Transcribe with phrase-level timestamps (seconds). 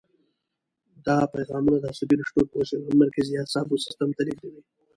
[1.05, 4.61] دا پیغامونه د عصبي رشتو په وسیله مرکزي اعصابو سیستم ته لېږدوي.